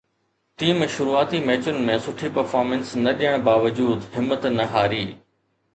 [0.61, 5.07] team شروعاتي ميچن ۾ سٺي پرفارمنس نه ڏيڻ باوجود همت نه هاري